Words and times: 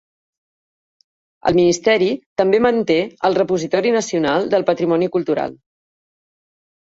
El 1.49 1.57
ministeri 1.57 2.07
també 2.41 2.61
manté 2.67 2.97
el 3.29 3.37
Repositori 3.39 3.91
Nacional 3.97 4.49
del 4.55 4.65
Patrimoni 4.71 5.11
Cultural. 5.17 5.53